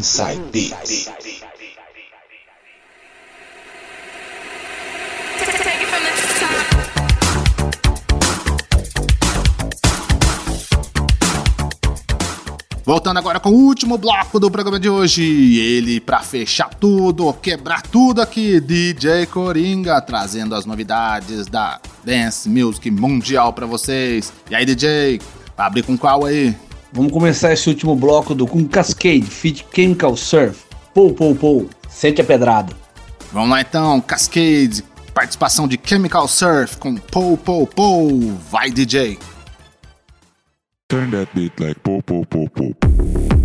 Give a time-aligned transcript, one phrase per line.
[0.00, 1.10] Inside Beats.
[12.82, 15.22] Voltando agora com o último bloco do programa de hoje.
[15.58, 22.90] Ele, para fechar tudo, quebrar tudo aqui, DJ Coringa, trazendo as novidades da Dance Music
[22.90, 24.32] Mundial para vocês.
[24.50, 25.20] E aí, DJ,
[25.58, 26.56] abrir com qual aí?
[26.92, 30.64] Vamos começar esse último bloco do com Cascade, Feat Chemical Surf.
[30.92, 31.70] Pou, pou, pou.
[31.88, 32.74] Sente a pedrada.
[33.32, 34.82] Vamos lá então, Cascade,
[35.14, 38.36] participação de Chemical Surf com Pou, pou, pou.
[38.50, 39.18] Vai, DJ.
[40.88, 43.39] Turn that beat like po po po po.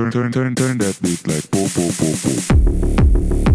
[0.00, 2.08] Turn turn turn turn that beat like po po po.
[2.24, 3.49] Po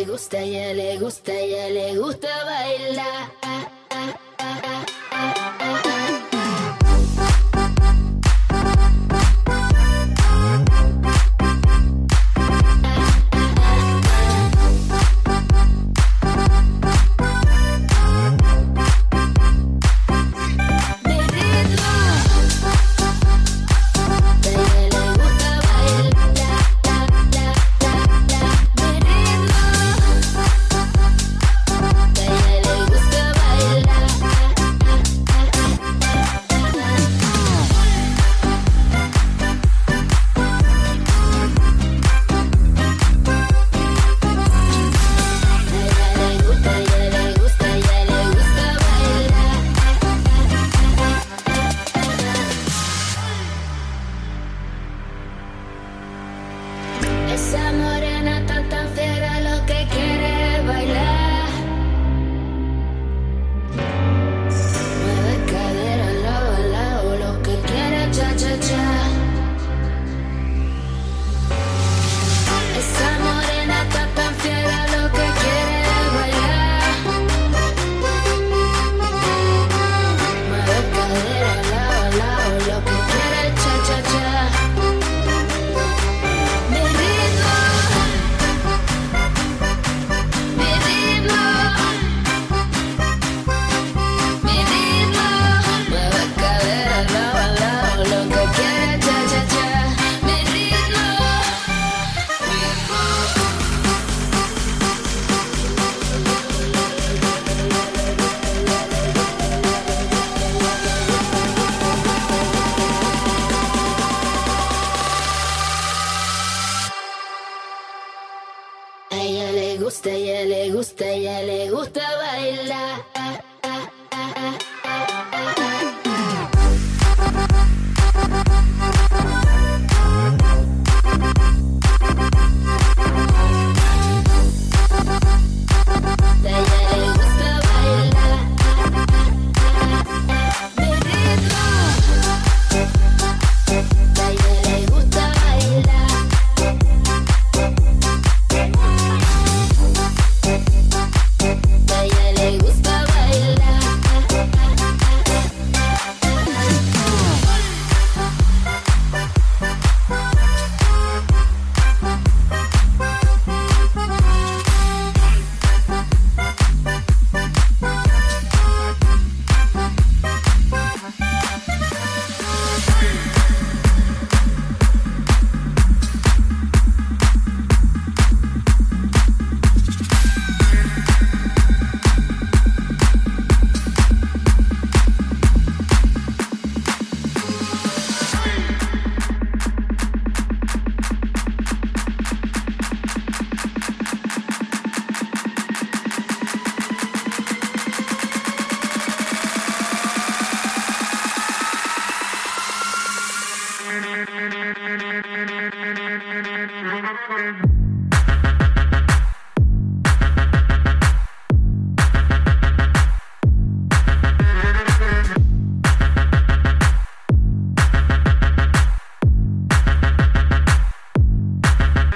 [0.00, 3.69] le gusta, a ella le gusta, a ella le gusta bailar.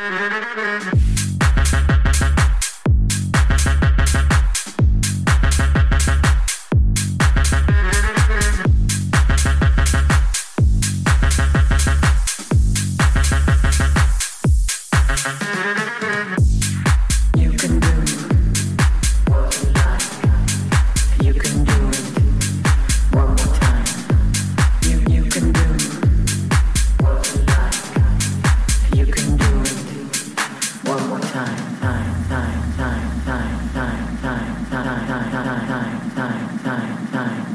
[0.05, 0.41] Mm-hmm.
[37.15, 37.54] time.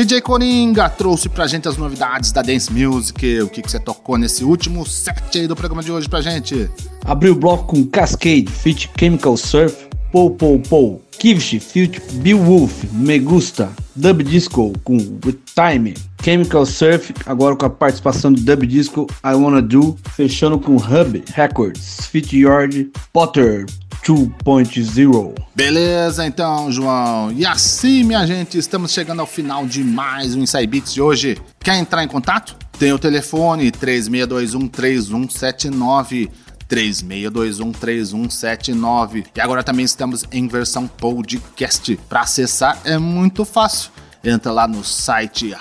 [0.00, 3.42] DJ Coringa trouxe pra gente as novidades da Dance Music.
[3.42, 6.70] O que, que você tocou nesse último set aí do programa de hoje pra gente?
[7.04, 9.76] Abriu o bloco com Cascade, Fit Chemical Surf,
[10.10, 11.60] Pou Pou Pou, Kivsh,
[12.14, 15.92] Bill Wolf, Me Gusta, Dub Disco com With Time,
[16.24, 21.22] Chemical Surf, agora com a participação do Dub Disco I Wanna Do, fechando com Hub
[21.34, 23.66] Records, Fit Yard, Potter,
[24.04, 25.34] 2.0.
[25.54, 27.30] Beleza, então, João.
[27.32, 31.38] E assim, minha gente, estamos chegando ao final de mais um Inside Beats de hoje.
[31.60, 32.56] Quer entrar em contato?
[32.78, 36.30] Tem o telefone 3621 3179.
[36.70, 39.26] 36213179.
[39.34, 41.98] E agora também estamos em versão podcast.
[42.08, 43.90] Para acessar é muito fácil.
[44.22, 45.52] Entra lá no site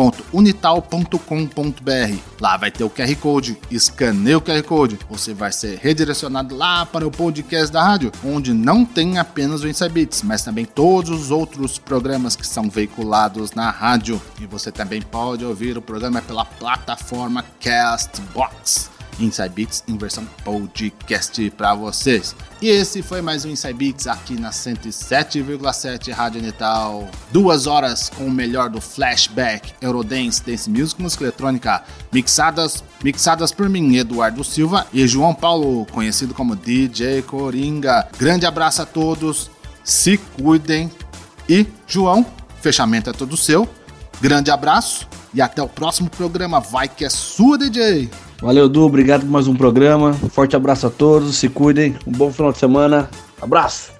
[0.00, 2.18] radiotv.unital.com.br.
[2.40, 6.86] Lá vai ter o QR Code, escaneia o QR Code, você vai ser redirecionado lá
[6.86, 11.10] para o podcast da rádio, onde não tem apenas o Inside Beats, mas também todos
[11.10, 14.20] os outros programas que são veiculados na rádio.
[14.40, 18.99] E você também pode ouvir o programa pela plataforma Castbox.
[19.20, 22.34] Inside Beats em versão podcast para vocês.
[22.60, 27.08] E esse foi mais um Inside Beats aqui na 107,7 Rádio Unital.
[27.30, 33.68] Duas horas com o melhor do flashback, Eurodance, Dance Music, música eletrônica, mixadas, mixadas por
[33.68, 38.08] mim, Eduardo Silva e João Paulo, conhecido como DJ Coringa.
[38.18, 39.50] Grande abraço a todos,
[39.84, 40.90] se cuidem
[41.48, 42.24] e João,
[42.60, 43.68] fechamento é todo seu.
[44.20, 46.60] Grande abraço e até o próximo programa.
[46.60, 48.08] Vai que é sua, DJ!
[48.40, 48.84] Valeu, Du.
[48.84, 50.14] Obrigado por mais um programa.
[50.14, 51.36] Forte abraço a todos.
[51.36, 51.94] Se cuidem.
[52.06, 53.08] Um bom final de semana.
[53.40, 53.99] Abraço.